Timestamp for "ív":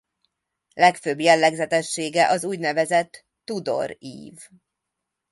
3.99-4.37